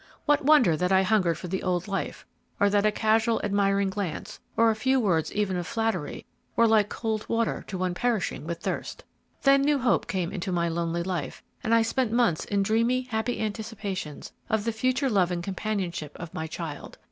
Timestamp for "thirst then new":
8.61-9.77